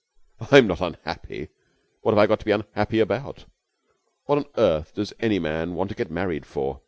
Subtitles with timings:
[0.49, 1.49] "I'm not unhappy.
[2.01, 3.45] What have I got to be unhappy about?
[4.25, 6.79] What on earth does any man want to get married for?